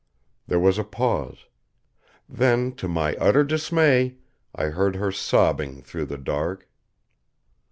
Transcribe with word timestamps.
There 0.47 0.59
was 0.59 0.79
a 0.79 0.83
pause. 0.83 1.45
Then, 2.27 2.71
to 2.77 2.87
my 2.87 3.13
utter 3.17 3.43
dismay, 3.43 4.15
I 4.55 4.65
heard 4.69 4.95
her 4.95 5.11
sobbing 5.11 5.83
through 5.83 6.05
the 6.05 6.17
dark. 6.17 6.67